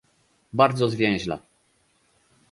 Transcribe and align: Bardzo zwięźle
Bardzo 0.53 0.89
zwięźle 0.89 1.39